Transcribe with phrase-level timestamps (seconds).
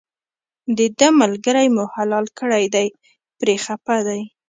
[0.77, 2.87] دده ملګری مو حلال کړی دی
[3.39, 4.21] پرې خپه دی.